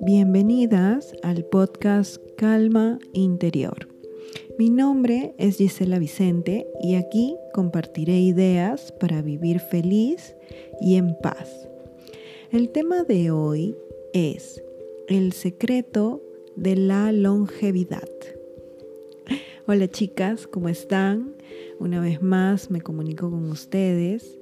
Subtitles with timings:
[0.00, 3.88] Bienvenidas al podcast Calma Interior.
[4.58, 10.34] Mi nombre es Gisela Vicente y aquí compartiré ideas para vivir feliz
[10.80, 11.68] y en paz.
[12.50, 13.76] El tema de hoy
[14.12, 14.62] es
[15.08, 16.22] el secreto
[16.56, 18.08] de la longevidad.
[19.66, 21.36] Hola chicas, ¿cómo están?
[21.78, 24.36] Una vez más me comunico con ustedes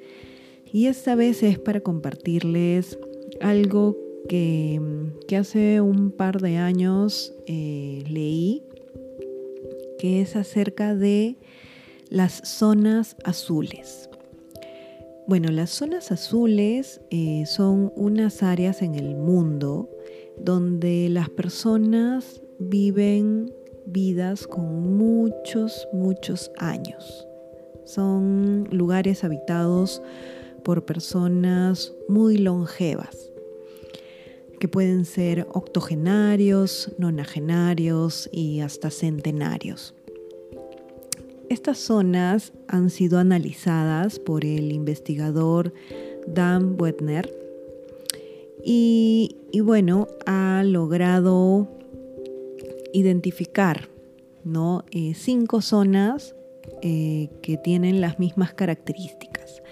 [0.72, 2.98] y esta vez es para compartirles
[3.40, 3.96] algo
[4.28, 4.80] que,
[5.38, 8.62] hace un par de años eh, leí,
[9.98, 11.36] que es acerca de
[12.10, 14.08] las zonas azules.
[15.26, 19.90] Bueno, las zonas azules eh, son unas áreas en el mundo
[20.38, 23.52] donde las personas viven
[23.86, 27.26] vidas con muchos, muchos años.
[27.84, 30.02] Son lugares habitados
[30.64, 33.30] por personas muy longevas
[34.58, 39.94] que pueden ser octogenarios, nonagenarios y hasta centenarios.
[41.48, 45.72] Estas zonas han sido analizadas por el investigador
[46.26, 47.32] Dan Wetner
[48.64, 51.68] y, bueno, ha logrado
[52.92, 53.88] identificar
[54.44, 54.84] ¿no?
[54.90, 56.34] Eh, cinco zonas
[56.82, 59.62] eh, que tienen las mismas características.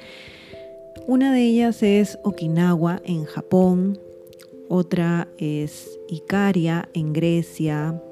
[1.09, 3.97] Una de ellas es Okinawa en Japón,
[4.69, 8.03] otra es Icaria en Grecia,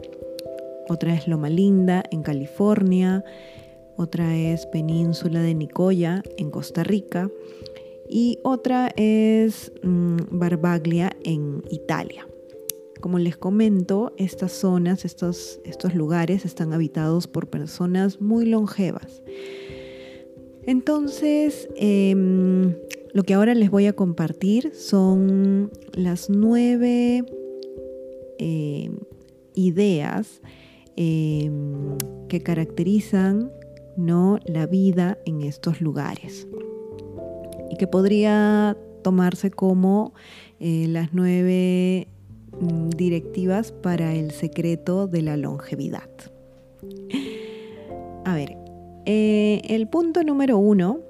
[0.89, 3.25] otra es Loma Linda en California,
[3.97, 7.29] otra es Península de Nicoya en Costa Rica
[8.09, 12.29] y otra es mm, Barbaglia en Italia.
[13.01, 19.21] Como les comento, estas zonas, estos, estos lugares están habitados por personas muy longevas.
[20.67, 22.75] Entonces, em,
[23.13, 27.25] lo que ahora les voy a compartir son las nueve
[28.39, 28.91] eh,
[29.55, 30.41] ideas
[30.97, 31.51] eh,
[32.29, 33.51] que caracterizan
[33.97, 34.39] ¿no?
[34.47, 36.49] la vida en estos lugares
[37.71, 40.15] y que podría tomarse como
[40.61, 42.09] eh, las nueve
[42.61, 46.09] mm, directivas para el secreto de la longevidad.
[49.07, 51.01] Ver, el punto número uno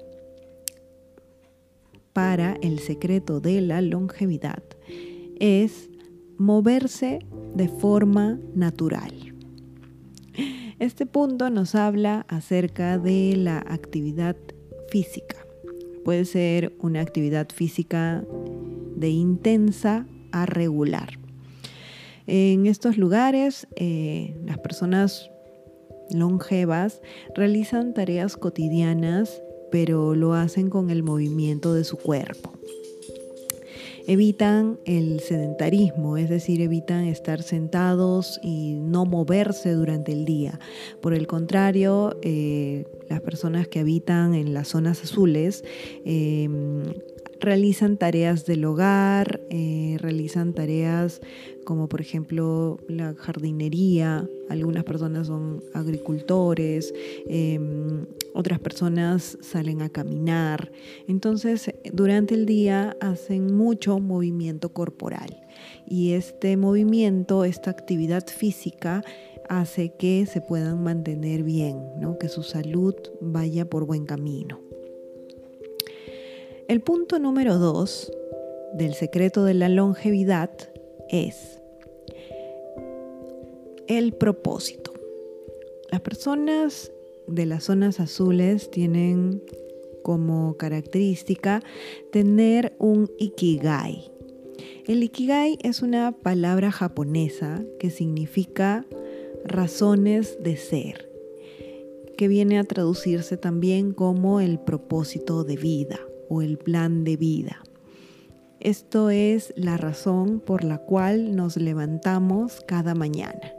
[2.13, 4.63] para el secreto de la longevidad
[5.39, 5.89] es
[6.37, 7.19] moverse
[7.53, 9.33] de forma natural.
[10.79, 14.35] Este punto nos habla acerca de la actividad
[14.89, 15.37] física.
[16.03, 18.23] Puede ser una actividad física
[18.95, 21.17] de intensa a regular.
[22.27, 25.29] En estos lugares, eh, las personas
[26.11, 27.01] longevas
[27.35, 29.41] realizan tareas cotidianas
[29.75, 32.53] pero lo hacen con el movimiento de su cuerpo.
[34.07, 40.61] Evitan el sedentarismo, es decir, evitan estar sentados y no moverse durante el día.
[41.01, 45.65] Por el contrario, eh, las personas que habitan en las zonas azules
[46.05, 46.47] eh,
[47.45, 51.21] realizan tareas del hogar, eh, realizan tareas
[51.65, 56.93] como por ejemplo la jardinería, algunas personas son agricultores,
[57.27, 60.71] em, otras personas salen a caminar.
[61.07, 65.41] Entonces, durante el día hacen mucho movimiento corporal
[65.87, 69.03] y este movimiento, esta actividad física,
[69.49, 71.77] hace que se puedan mantener bien,
[72.19, 74.64] que su salud vaya por buen camino.
[76.67, 78.11] El punto número dos
[78.73, 80.49] del secreto de la longevidad
[81.09, 81.61] es
[83.87, 84.91] el propósito.
[85.91, 86.91] Las personas
[87.27, 89.43] de las zonas azules tienen
[90.01, 91.61] como característica
[92.11, 94.11] tener un ikigai.
[94.87, 98.87] El ikigai es una palabra japonesa que significa
[99.43, 101.11] razones de ser,
[102.17, 105.99] que viene a traducirse también como el propósito de vida
[106.29, 107.61] o el plan de vida.
[108.59, 113.53] Esto es la razón por la cual nos levantamos cada mañana.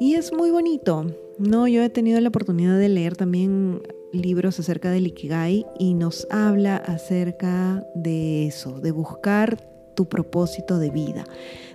[0.00, 1.06] Y es muy bonito.
[1.38, 3.82] No, yo he tenido la oportunidad de leer también
[4.12, 9.58] libros acerca del Ikigai y nos habla acerca de eso, de buscar
[9.94, 11.24] tu propósito de vida,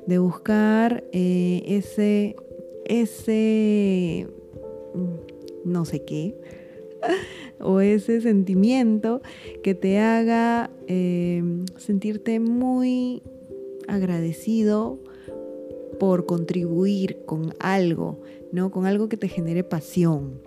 [0.07, 2.35] de buscar eh, ese,
[2.85, 4.27] ese,
[4.93, 6.35] mm, no sé qué,
[7.59, 9.21] o ese sentimiento
[9.63, 13.23] que te haga em, sentirte muy
[13.87, 14.99] agradecido
[15.99, 18.21] por contribuir con algo,
[18.51, 18.71] ¿no?
[18.71, 20.41] Con algo que te genere pasión,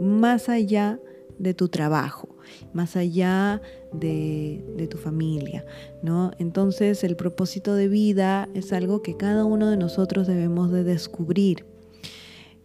[0.00, 1.00] más allá
[1.38, 2.28] de tu trabajo.
[2.72, 3.60] más allá
[3.92, 5.66] de, tu familia,
[6.02, 6.30] ¿no?
[6.38, 11.66] Entonces el propósito de vida es algo que cada uno de nosotros debemos de descubrir.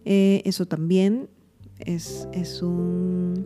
[0.05, 1.27] Eh, eso también
[1.85, 3.45] es, es un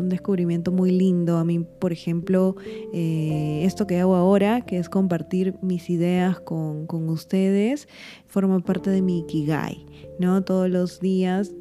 [0.00, 1.38] un descubrimiento muy lindo.
[1.38, 2.56] A mí, por ejemplo,
[2.92, 7.88] eh, esto que hago ahora, que es compartir mis ideas con, ustedes,
[8.26, 9.86] forma parte de mi Ikigai,
[10.18, 10.42] ¿no?
[10.42, 11.52] Todos los días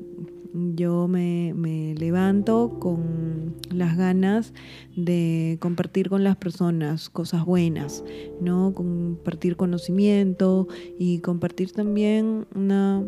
[0.54, 1.54] yo me,
[1.98, 4.54] levanto con las ganas
[4.96, 8.04] de compartir con las personas cosas buenas,
[8.42, 8.74] ¿no?
[8.74, 10.68] Compartir conocimiento
[10.98, 13.04] y compartir también una,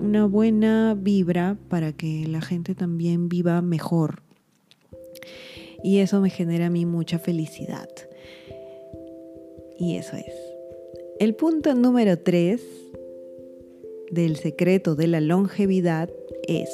[0.00, 4.22] una buena vibra para que la gente también viva mejor,
[5.82, 7.88] y eso me genera a mí mucha felicidad.
[9.78, 10.34] Y eso es.
[11.18, 12.62] El punto número 3
[14.10, 16.10] del secreto de la longevidad
[16.48, 16.68] es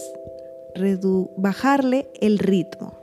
[1.36, 2.98] bajarle el ritmo.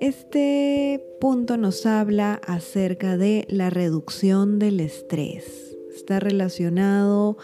[0.00, 5.76] Este punto nos habla acerca de la reducción del estrés.
[5.94, 7.38] Está relacionado,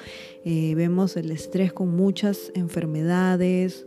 [0.44, 3.86] eh, vemos el estrés con muchas enfermedades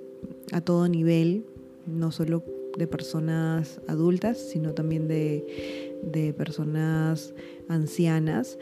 [0.52, 1.46] a todo nivel,
[1.86, 2.44] no solo
[2.78, 7.34] de personas adultas, sino también de, personas
[7.68, 8.58] ancianas.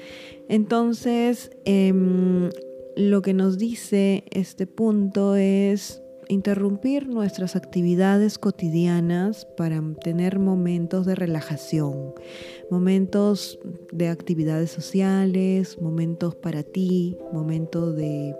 [0.50, 2.50] Entonces, em,
[2.96, 11.16] lo que nos dice este punto es interrumpir nuestras actividades cotidianas para tener momentos de
[11.16, 12.14] relajación,
[12.70, 13.60] momentos
[13.92, 18.34] de actividades sociales, momentos para ti, momentos de,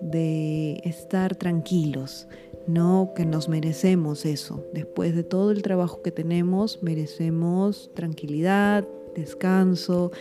[0.00, 2.26] de estar tranquilos,
[2.66, 4.64] no que nos merecemos eso.
[4.74, 8.84] Después de todo el trabajo que tenemos, merecemos tranquilidad,
[9.16, 10.12] descanso,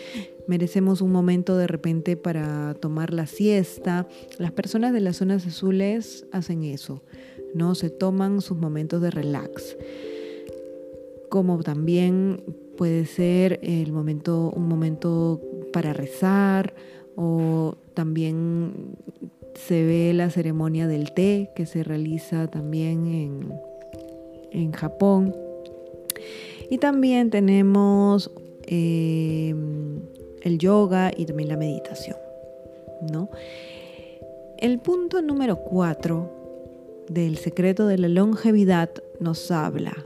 [0.47, 4.07] merecemos un momento de repente para tomar la siesta.
[4.38, 7.03] Las personas de las zonas azules hacen eso,
[7.53, 7.75] ¿no?
[7.75, 9.77] Se toman sus momentos de relax.
[11.30, 12.44] Como también
[12.77, 16.74] puede ser el momento, un momento para rezar
[17.15, 18.95] o también
[19.56, 23.07] se ve la ceremonia del té que se realiza también
[24.51, 25.36] en, Japón.
[26.69, 28.31] Y también tenemos
[28.68, 30.02] em,
[30.42, 32.18] el yoga y también la meditación.
[33.12, 33.30] ¿no?
[34.58, 38.90] El punto número 4 del secreto de la longevidad
[39.20, 40.06] nos habla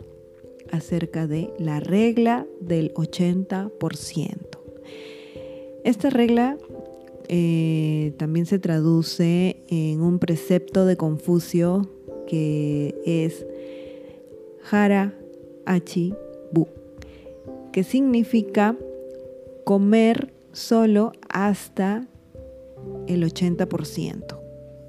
[0.72, 3.72] acerca de la regla del 80%.
[5.84, 6.58] Esta regla
[7.28, 11.90] eh, también se traduce en un precepto de Confucio
[12.28, 13.46] que es
[14.70, 15.14] Hara
[15.66, 16.14] Achi
[17.72, 18.76] que significa
[19.66, 22.08] comer solo hasta
[23.08, 24.40] el 80%.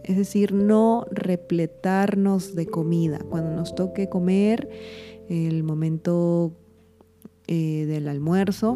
[0.05, 3.21] Es decir, no repletarnos de comida.
[3.29, 4.69] Cuando nos toque comer,
[5.29, 6.53] el momento
[7.47, 8.75] eh, del almuerzo,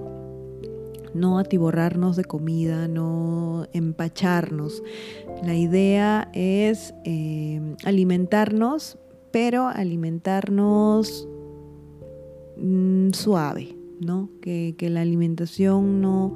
[1.15, 4.83] no atiborrarnos de comida, no empacharnos.
[5.45, 8.99] La idea es eh, alimentarnos,
[9.31, 11.29] pero alimentarnos
[12.57, 14.31] mm, suave, ¿no?
[14.41, 16.35] Que, la alimentación no,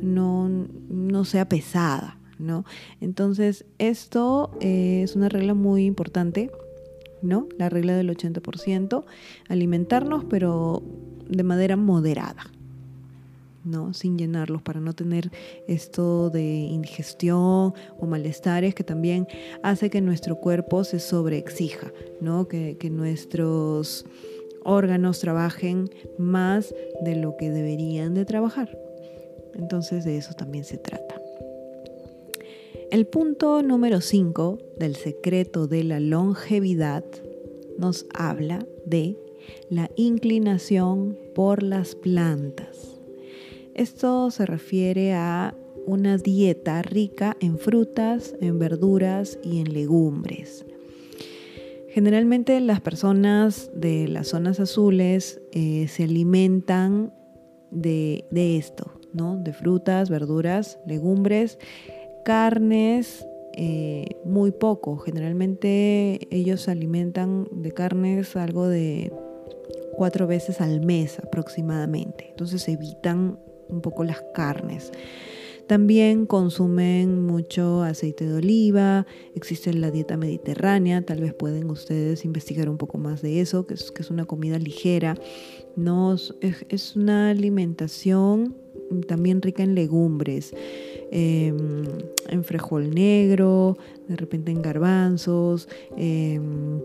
[0.00, 2.64] no, sea pesada, ¿no?
[3.00, 6.50] Entonces, esto eh, es una regla muy importante,
[7.22, 7.48] ¿no?
[7.58, 9.04] La regla del 80%,
[9.48, 10.82] alimentarnos, pero
[11.28, 12.50] de manera moderada.
[13.64, 13.92] ¿no?
[13.92, 15.30] Sin llenarlos para no tener
[15.66, 19.26] esto de indigestión o malestares que también
[19.62, 22.48] hace que nuestro cuerpo se sobreexija, ¿no?
[22.48, 24.06] Que nuestros
[24.68, 28.78] órganos trabajen más de lo que deberían de trabajar.
[29.54, 31.20] Entonces de eso también se trata.
[32.90, 37.04] El punto número 5 del secreto de la longevidad
[37.78, 39.16] nos habla de
[39.68, 42.98] la inclinación por las plantas.
[43.74, 45.54] Esto se refiere a
[45.86, 50.64] una dieta rica en frutas, en verduras y en legumbres.
[51.98, 57.12] Generalmente las personas de las zonas azules eh, se alimentan
[57.72, 59.36] de, esto, ¿no?
[59.36, 61.58] De frutas, verduras, legumbres,
[62.24, 64.98] carnes, eh, muy poco.
[64.98, 69.12] Generalmente ellos se alimentan de carnes algo de
[69.96, 72.28] cuatro veces al mes aproximadamente.
[72.30, 74.92] Entonces evitan un poco las carnes.
[75.68, 82.70] También consumen mucho aceite de oliva, existe la dieta mediterránea, tal vez pueden ustedes investigar
[82.70, 85.14] un poco más de eso, que es, una comida ligera.
[85.76, 88.56] No, es, una alimentación
[89.06, 90.54] también rica en legumbres,
[91.10, 91.84] em,
[92.30, 93.76] en frijol negro,
[94.08, 95.68] de repente en garbanzos.
[95.98, 96.80] Em,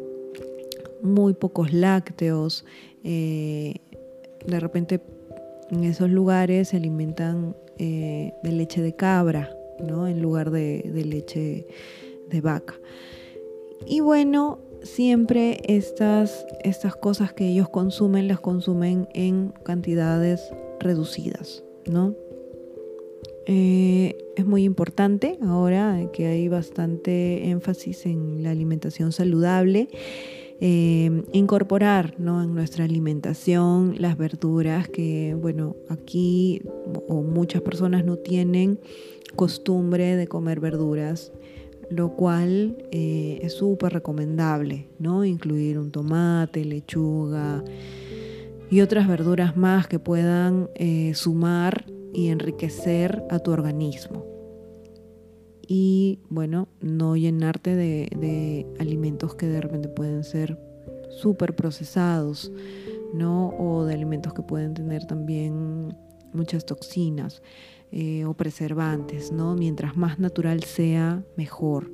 [1.01, 2.65] muy pocos lácteos.
[3.05, 3.75] Eh,
[4.45, 4.99] de repente
[5.71, 10.07] en esos lugares se alimentan eh, de leche de cabra, ¿no?
[10.07, 11.67] En lugar de, leche
[12.29, 12.79] de vaca.
[13.85, 22.15] Y bueno, siempre estas, estas cosas que ellos consumen las consumen en cantidades reducidas, ¿no?
[23.45, 29.89] Eh, es muy importante ahora que hay bastante énfasis en la alimentación saludable.
[30.59, 32.41] Eh, incorporar ¿no?
[32.41, 36.61] en nuestra alimentación las verduras que, bueno, aquí
[37.09, 38.79] muchas personas no tienen
[39.35, 41.33] costumbre de comer verduras
[41.89, 45.25] lo cual eh, es súper recomendable, ¿no?
[45.25, 47.63] Incluir un tomate, lechuga
[48.71, 54.32] y otras verduras más que puedan eh, sumar y enriquecer a tu organismo.
[55.67, 60.57] Y bueno, no llenarte de, alimentos que de repente pueden ser
[61.21, 62.51] súper procesados,
[63.13, 63.49] ¿no?
[63.57, 65.95] O de alimentos que pueden tener también
[66.33, 67.41] muchas toxinas.
[67.95, 69.53] Eh, o preservantes, ¿no?
[69.53, 71.91] Mientras más natural sea, mejor.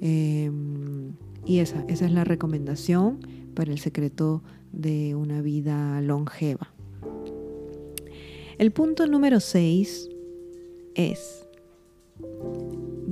[0.00, 3.18] Em, y esa, esa es la recomendación
[3.52, 6.72] para el secreto de una vida longeva.
[8.58, 10.08] El punto número 6
[10.94, 11.48] es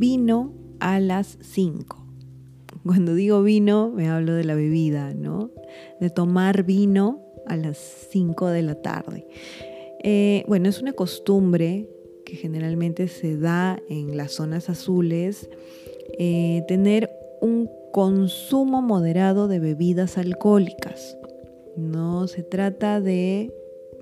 [0.02, 1.97] vino a las 5.
[2.85, 5.52] Cuando digo vino, me hablo de la bebida, ¿no?
[6.00, 7.78] De tomar vino a las
[8.11, 9.28] 5 de la tarde.
[10.02, 11.88] Eh, bueno, es una costumbre
[12.26, 15.49] que generalmente se da en las zonas azules,
[16.18, 17.09] eh, tener
[17.40, 21.16] un consumo moderado de bebidas alcohólicas.
[21.76, 23.54] No se trata de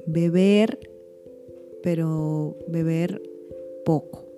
[0.06, 0.78] beber,
[1.82, 3.20] pero beber
[3.84, 4.29] poco.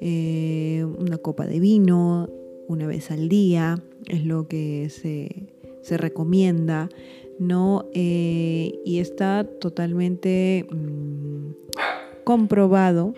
[0.00, 2.28] Eh, una copa de vino
[2.68, 6.88] una vez al día es lo que se, recomienda,
[7.38, 7.86] ¿no?
[7.94, 11.52] Eh, y está totalmente mm,
[12.24, 13.14] comprobado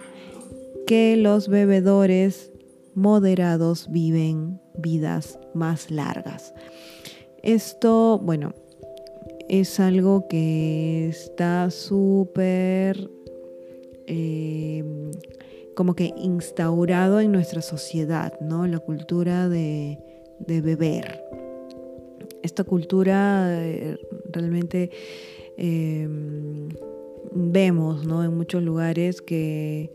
[0.87, 2.53] que los bebedores
[2.95, 6.53] moderados viven vidas más largas.
[7.43, 8.53] Esto, bueno,
[9.49, 13.11] es algo que está súper
[14.07, 14.85] eh,
[15.79, 18.67] como que instaurado en nuestra sociedad, ¿no?
[18.67, 20.01] La cultura de,
[20.45, 21.23] beber.
[22.43, 23.97] Esta cultura eh,
[24.33, 24.91] realmente
[25.57, 26.09] eh,
[27.33, 28.25] vemos ¿no?
[28.25, 29.93] en muchos lugares que,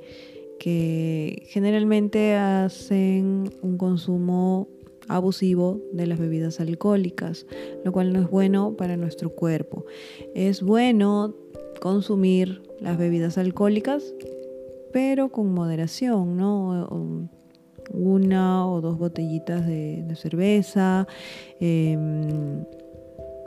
[0.58, 4.70] que generalmente hacen un consumo
[5.10, 7.46] abusivo de las bebidas alcohólicas,
[7.84, 9.86] lo cual no es bueno para nuestro cuerpo.
[10.34, 11.36] Es bueno
[11.82, 14.14] consumir las bebidas alcohólicas,
[14.94, 17.20] pero con moderación, ¿no?
[17.92, 21.08] Una o dos botellitas de, cerveza.
[21.60, 22.64] Em,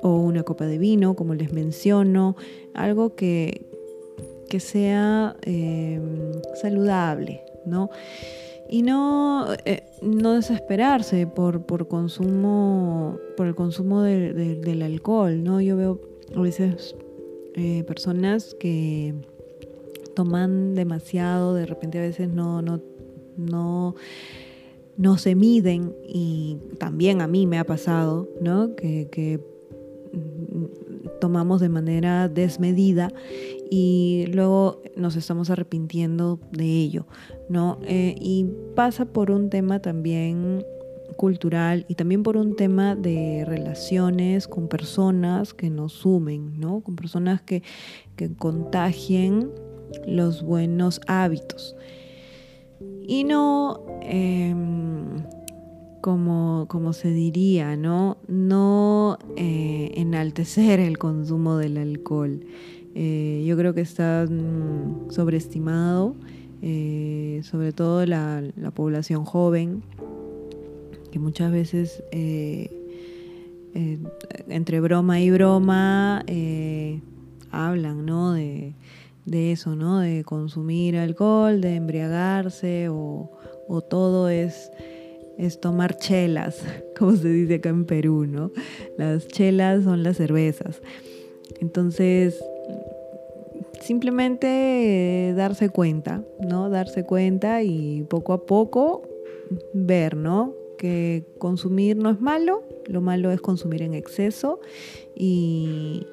[0.03, 2.37] o una copa de vino, como les menciono,
[2.75, 3.67] algo que,
[4.49, 6.01] que sea eh,
[6.55, 7.91] saludable, ¿no?
[8.69, 15.61] Y no, eh, no desesperarse por, por, consumo, por el consumo del alcohol, ¿no?
[15.61, 16.01] Yo veo
[16.35, 16.95] a veces
[17.55, 19.15] eh, personas que
[20.17, 22.81] toman demasiado, de repente a veces no, no,
[23.37, 23.95] no,
[24.97, 28.75] no se miden y también a mí me ha pasado, ¿no?
[28.75, 29.41] Que,
[31.21, 33.11] tomamos de manera desmedida
[33.71, 37.07] y luego nos estamos arrepintiendo de ello,
[37.49, 37.79] ¿no?
[37.83, 40.65] Eh, y pasa por un tema también
[41.17, 46.81] cultural y también por un tema de relaciones con personas que nos sumen, ¿no?
[46.81, 47.63] Con personas que,
[48.17, 49.51] que contagien
[50.07, 51.77] los buenos hábitos.
[53.09, 55.23] Y no em,
[56.07, 58.19] como, como se diría, ¿no?
[58.29, 62.45] No eh, enaltecer el consumo del alcohol.
[62.95, 66.15] Eh, yo creo que está mm, sobreestimado,
[66.63, 68.41] eh, sobre todo la,
[68.73, 69.83] población joven,
[71.11, 72.05] que muchas veces
[74.49, 76.25] entre broma y broma
[77.51, 78.33] hablan, ¿no?
[78.33, 78.75] De,
[79.33, 80.01] eso, ¿no?
[80.01, 83.31] De consumir alcohol, de embriagarse o,
[83.69, 84.71] o todo es
[85.37, 86.63] es tomar chelas,
[86.99, 88.51] como se dice acá en Perú, ¿no?
[88.97, 90.81] Las chelas son las cervezas.
[91.61, 92.43] Entonces,
[93.81, 96.71] simplemente darse cuenta, ¿no?
[96.71, 99.03] Darse cuenta y poco a poco
[99.73, 100.55] ver, ¿no?
[100.79, 104.61] Que consumir no es malo, lo malo es consumir en exceso
[105.15, 106.07] y,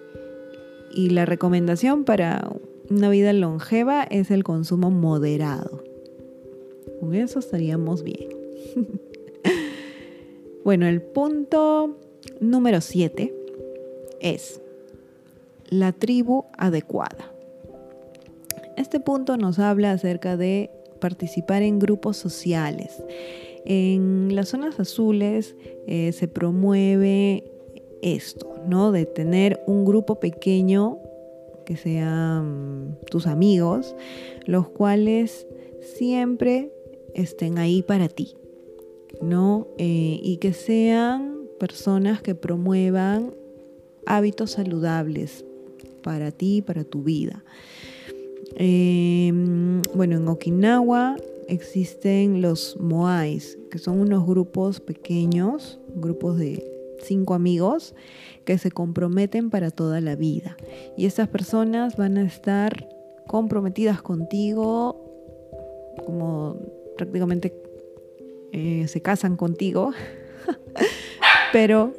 [0.93, 2.50] y la recomendación para
[2.89, 5.83] una vida longeva es el consumo moderado.
[6.99, 8.29] Con eso estaríamos bien.
[10.63, 11.97] Bueno, el punto
[12.39, 13.33] número 7
[14.21, 14.61] es
[15.67, 17.33] la tribu adecuada.
[18.77, 20.71] Este punto nos habla acerca de
[21.01, 23.03] participar en grupos sociales.
[23.65, 27.43] En las zonas azules eh, se promueve
[28.01, 28.93] esto, ¿no?
[28.93, 30.99] De tener un grupo pequeño
[31.63, 33.96] que sean tus amigos,
[34.46, 35.48] los cuales
[35.82, 36.72] siempre
[37.13, 38.36] estén ahí para ti,
[39.22, 39.67] ¿no?
[39.77, 43.34] Eh, y que sean personas que promuevan
[44.05, 45.46] hábitos saludables
[46.01, 47.43] para ti, para tu vida.
[48.55, 51.15] Em, bueno, en Okinawa
[51.48, 56.72] existen los moais, que son unos grupos pequeños, grupos de
[57.03, 57.95] cinco amigos
[58.45, 60.57] que se comprometen para toda la vida.
[60.98, 62.88] Y estas personas van a estar
[63.27, 65.00] comprometidas contigo,
[66.05, 66.57] como
[66.98, 67.53] prácticamente
[68.51, 69.91] eh, se casan contigo,
[71.53, 71.93] pero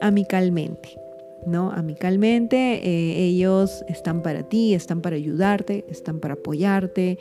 [0.00, 0.96] amicalmente.
[1.46, 1.72] ¿no?
[1.72, 7.18] Amicalmente, eh, ellos están para ti, están para ayudarte, están para apoyarte.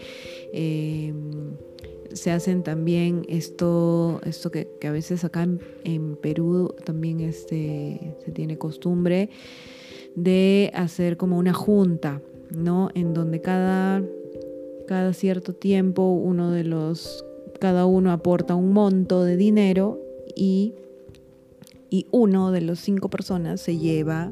[0.53, 1.55] Em,
[2.13, 5.47] se hacen también esto, esto que, a veces acá
[5.83, 9.29] en, Perú también este, se tiene costumbre
[10.15, 12.89] de hacer como una junta, ¿no?
[12.95, 14.03] En donde cada,
[14.87, 17.25] cada cierto tiempo uno de los,
[17.59, 19.99] cada uno aporta un monto de dinero
[20.35, 20.73] y
[21.91, 24.31] y uno de los cinco personas se lleva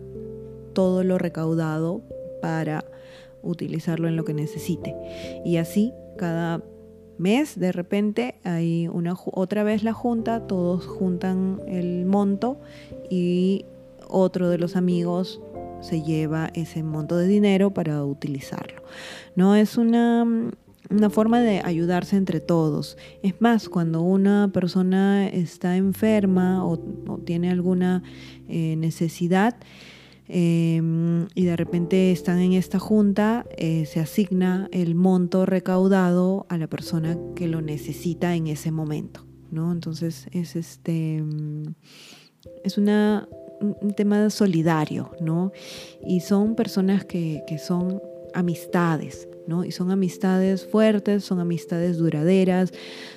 [0.73, 2.01] todo lo recaudado
[2.41, 2.85] para
[3.43, 4.95] utilizarlo en lo que necesite.
[5.45, 6.63] Y así cada
[7.19, 12.59] mes de repente hay una otra vez la junta, todos juntan el monto
[13.09, 13.65] y
[14.07, 15.41] otro de los amigos
[15.81, 18.81] se lleva ese monto de dinero para utilizarlo.
[19.35, 20.25] No es una
[20.89, 22.97] una forma de ayudarse entre todos.
[23.21, 26.77] Es más, cuando una persona está enferma o,
[27.25, 28.03] tiene alguna
[28.47, 29.55] eh, necesidad
[30.29, 36.57] em, y de repente están en esta junta, eh, se asigna el monto recaudado a
[36.57, 39.25] la persona que lo necesita en ese momento.
[39.51, 39.71] ¿no?
[39.71, 41.23] Entonces es este
[42.63, 43.27] es una,
[43.59, 45.51] un tema solidario, ¿no?
[46.05, 48.01] Y son personas que, que son
[48.33, 49.27] amistades,
[49.65, 52.71] y son amistades fuertes, son amistades duraderas,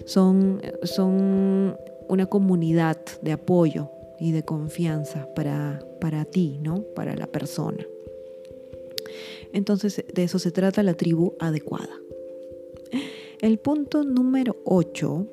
[0.06, 1.76] son, son
[2.08, 6.82] una comunidad de apoyo y de confianza para, para ti, ¿no?
[6.96, 7.86] Para la persona.
[9.52, 11.94] Entonces, de eso se trata la tribu adecuada.
[13.40, 15.28] El punto número 8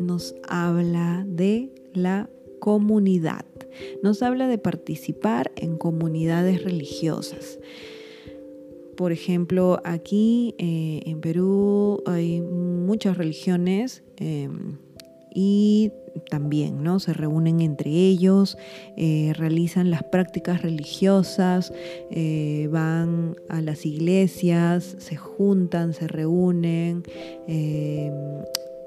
[0.00, 3.44] nos habla de la comunidad.
[4.02, 7.60] Nos habla de participar en comunidades religiosas.
[8.96, 14.76] Por ejemplo, aquí eh, en Perú hay muchas religiones em,
[15.32, 15.92] y
[16.28, 16.98] también ¿no?
[17.00, 18.58] se reúnen entre ellos,
[18.96, 21.72] eh, realizan las prácticas religiosas,
[22.10, 27.04] eh, van a las iglesias, se juntan, se reúnen,
[27.46, 28.12] em,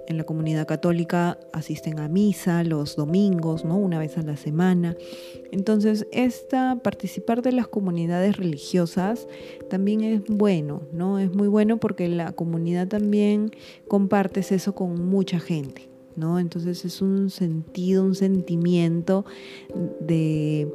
[0.07, 3.77] en la comunidad católica asisten a misa los domingos, ¿no?
[3.77, 4.95] Una vez a la semana.
[5.51, 9.27] Entonces, esta participar de las comunidades religiosas
[9.69, 11.19] también es bueno, ¿no?
[11.19, 13.51] Es muy bueno porque la comunidad también
[13.87, 16.39] compartes eso con mucha gente, ¿no?
[16.39, 19.25] Entonces es un sentido, un sentimiento
[19.99, 20.67] de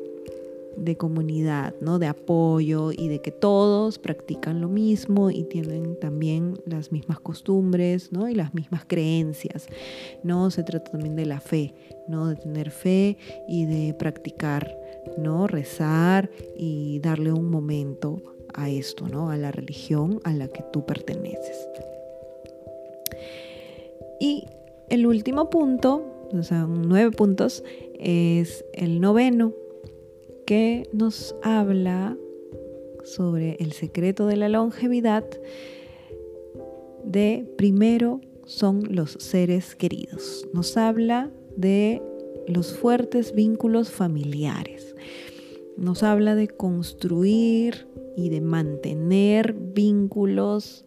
[0.85, 1.99] de comunidad, ¿no?
[1.99, 8.13] de apoyo y de que todos practican lo mismo y tienen también las mismas costumbres
[8.13, 8.29] ¿no?
[8.29, 9.67] y las mismas creencias.
[10.23, 10.51] ¿no?
[10.51, 11.75] Se trata también de la fe,
[12.07, 12.29] ¿no?
[12.29, 13.17] de tener fe
[13.49, 14.77] y de practicar,
[15.17, 15.47] ¿no?
[15.47, 18.23] rezar y darle un momento
[18.55, 19.31] a esto, ¿no?
[19.31, 21.69] a la religión a la que tú perteneces.
[24.21, 24.47] Y
[24.91, 27.65] el último punto, o sea, nueve puntos,
[27.99, 29.55] es el noveno,
[30.47, 32.17] que nos habla
[33.05, 35.25] sobre el secreto de la longevidad
[37.05, 40.47] de primero son los seres queridos.
[40.53, 42.03] Nos habla de
[42.47, 44.95] los fuertes vínculos familiares.
[45.77, 50.85] Nos habla de construir y de mantener vínculos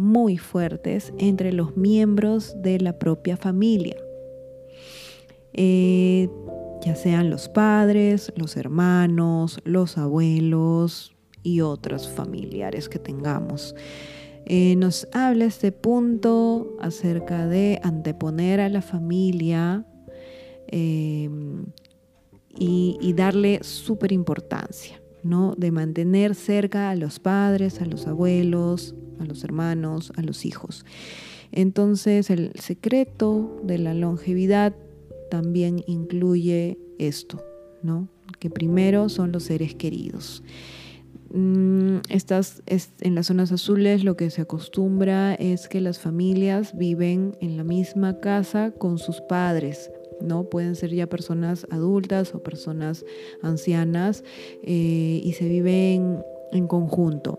[0.00, 3.96] muy fuertes entre los miembros de la propia familia.
[5.52, 6.28] Eh,
[6.82, 13.74] ya sean los padres, los hermanos, los abuelos y otros familiares que tengamos.
[14.46, 19.84] Eh, nos habla este punto acerca de anteponer a la familia
[20.66, 21.66] em,
[22.58, 25.54] y, darle súper importancia, ¿no?
[25.56, 30.84] De mantener cerca a los padres, a los abuelos, a los hermanos, a los hijos.
[31.52, 34.74] Entonces el secreto de la longevidad
[35.30, 37.42] también incluye esto,
[37.82, 38.08] ¿no?
[38.38, 40.42] Que primero son los seres queridos.
[41.32, 47.36] Mm, estas, en las zonas azules lo que se acostumbra es que las familias viven
[47.40, 50.44] en la misma casa con sus padres, ¿no?
[50.44, 53.04] Pueden ser ya personas adultas o personas
[53.42, 54.24] ancianas
[54.62, 56.18] eh, y se viven
[56.52, 57.38] en conjunto.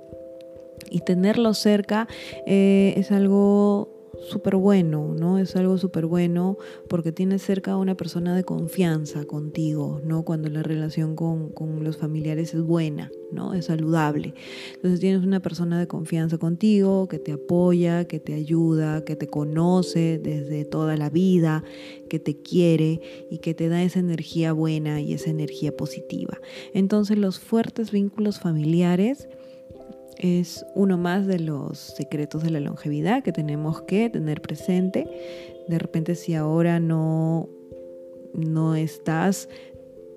[0.92, 2.08] Y tenerlos cerca
[2.46, 5.40] eh, es algo súper bueno, ¿no?
[5.40, 10.24] Es algo súper bueno porque tienes cerca a una persona de confianza contigo, ¿no?
[10.24, 13.54] Cuando la relación con, con, los familiares es buena, ¿no?
[13.54, 14.34] Es saludable.
[14.76, 19.28] Entonces tienes una persona de confianza contigo que te apoya, que te ayuda, que te
[19.28, 21.64] conoce desde toda la vida,
[22.10, 26.40] que te quiere y que te da esa energía buena y esa energía positiva.
[26.74, 29.28] Entonces los fuertes vínculos familiares
[30.18, 35.08] es uno más de los secretos de la longevidad que tenemos que tener presente.
[35.68, 37.50] De repente si ahora no,
[38.34, 39.50] no estás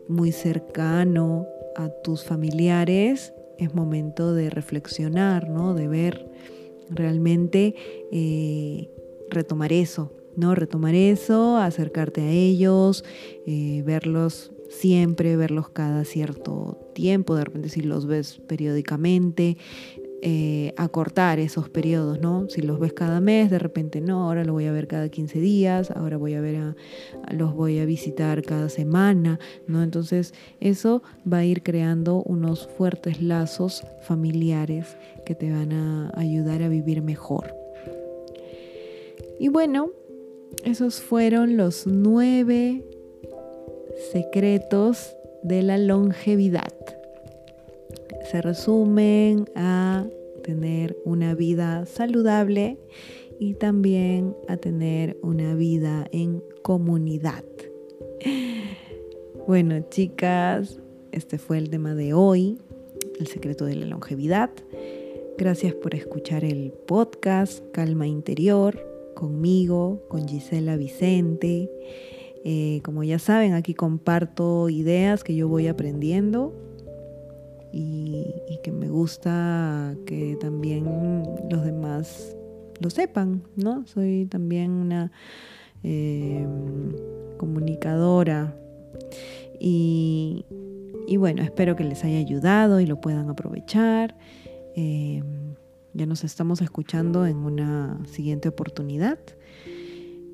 [0.08, 5.74] muy cercano a tus familiares, es momento de reflexionar, ¿no?
[5.74, 6.28] de ver
[6.90, 7.74] realmente
[8.12, 8.90] eh,
[9.30, 10.54] retomar eso, ¿no?
[10.54, 13.04] Retomar eso, acercarte a ellos,
[13.46, 19.56] eh, verlos siempre, verlos cada cierto tiempo, de repente si los ves periódicamente,
[20.26, 22.48] eh, acortar esos periodos, ¿no?
[22.48, 25.38] Si los ves cada mes, de repente no, ahora lo voy a ver cada 15
[25.38, 26.76] días, ahora voy a ver a,
[27.30, 29.82] los voy a visitar cada semana, ¿no?
[29.82, 36.62] Entonces eso va a ir creando unos fuertes lazos familiares que te van a ayudar
[36.62, 37.54] a vivir mejor.
[39.38, 39.90] Y bueno,
[40.64, 42.82] esos fueron los nueve
[44.12, 46.72] secretos de la longevidad.
[48.30, 50.06] Se resumen a
[50.42, 52.78] tener una vida saludable
[53.38, 57.44] y también a tener una vida en comunidad.
[59.46, 60.80] Bueno, chicas,
[61.12, 62.58] este fue el tema de hoy,
[63.20, 64.50] el secreto de la longevidad.
[65.36, 68.80] Gracias por escuchar el podcast Calma Interior
[69.14, 71.70] conmigo, con Gisela Vicente.
[72.44, 76.52] Eh, como ya saben, aquí comparto ideas que yo voy aprendiendo
[77.72, 78.26] y,
[78.62, 80.84] que me gusta que también
[81.50, 82.34] los demás
[82.80, 83.86] lo sepan, ¿no?
[83.86, 85.12] Soy también una
[85.82, 86.46] eh,
[87.36, 88.56] comunicadora
[89.60, 90.44] y,
[91.18, 94.16] bueno, espero que les haya ayudado y lo puedan aprovechar.
[94.76, 95.22] Eh,
[95.94, 99.18] ya nos estamos escuchando en una siguiente oportunidad.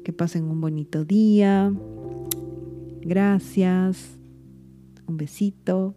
[0.05, 1.73] Que pasen un bonito día.
[3.03, 4.19] Gracias.
[5.07, 5.95] Un besito.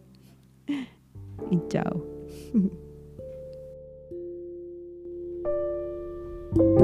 [1.50, 2.04] Y chao.